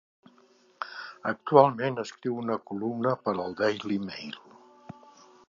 [1.31, 4.43] Actualment escriu una columna per al "Daily Mail".